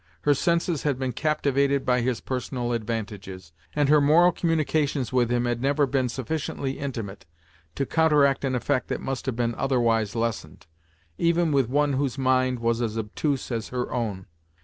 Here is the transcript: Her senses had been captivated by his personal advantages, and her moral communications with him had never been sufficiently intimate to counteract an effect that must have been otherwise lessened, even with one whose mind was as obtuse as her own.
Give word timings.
Her 0.21 0.33
senses 0.33 0.81
had 0.81 0.97
been 0.97 1.11
captivated 1.11 1.85
by 1.85 2.01
his 2.01 2.21
personal 2.21 2.71
advantages, 2.71 3.53
and 3.75 3.87
her 3.87 4.01
moral 4.01 4.31
communications 4.31 5.13
with 5.13 5.29
him 5.31 5.45
had 5.45 5.61
never 5.61 5.85
been 5.85 6.09
sufficiently 6.09 6.79
intimate 6.79 7.27
to 7.75 7.85
counteract 7.85 8.43
an 8.43 8.55
effect 8.55 8.87
that 8.87 8.99
must 8.99 9.27
have 9.27 9.35
been 9.35 9.53
otherwise 9.53 10.15
lessened, 10.15 10.65
even 11.19 11.51
with 11.51 11.69
one 11.69 11.93
whose 11.93 12.17
mind 12.17 12.57
was 12.57 12.81
as 12.81 12.97
obtuse 12.97 13.51
as 13.51 13.67
her 13.67 13.93
own. 13.93 14.25